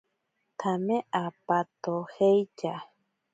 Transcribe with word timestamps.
Tsame 0.59 0.97
apatojeitya. 1.23 2.73